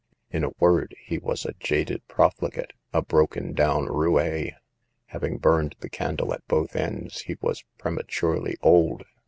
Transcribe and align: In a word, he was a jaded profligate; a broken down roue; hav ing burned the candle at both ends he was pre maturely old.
In 0.31 0.43
a 0.43 0.49
word, 0.59 0.95
he 0.99 1.19
was 1.19 1.45
a 1.45 1.53
jaded 1.59 2.01
profligate; 2.07 2.73
a 2.91 3.03
broken 3.03 3.53
down 3.53 3.85
roue; 3.85 4.51
hav 5.05 5.23
ing 5.23 5.37
burned 5.37 5.75
the 5.81 5.89
candle 5.89 6.33
at 6.33 6.43
both 6.47 6.75
ends 6.75 7.21
he 7.21 7.37
was 7.39 7.63
pre 7.77 7.91
maturely 7.91 8.55
old. 8.63 9.03